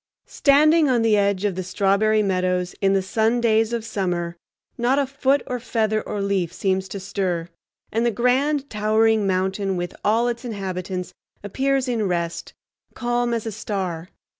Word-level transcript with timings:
Standing 0.25 0.89
on 0.89 1.03
the 1.03 1.15
edge 1.15 1.45
of 1.45 1.53
the 1.53 1.61
Strawberry 1.61 2.23
Meadows 2.23 2.73
in 2.81 2.93
the 2.93 3.03
sun 3.03 3.39
days 3.39 3.71
of 3.71 3.85
summer, 3.85 4.35
not 4.75 4.97
a 4.97 5.05
foot 5.05 5.43
or 5.45 5.59
feather 5.59 6.01
or 6.01 6.23
leaf 6.23 6.51
seems 6.51 6.87
to 6.87 6.99
stir; 6.99 7.49
and 7.91 8.03
the 8.03 8.09
grand, 8.09 8.67
towering 8.67 9.27
mountain 9.27 9.77
with 9.77 9.95
all 10.03 10.27
its 10.27 10.43
inhabitants 10.43 11.13
appears 11.43 11.87
in 11.87 12.07
rest, 12.07 12.55
calm 12.95 13.31
as 13.31 13.45
a 13.45 13.51
star. 13.51 14.09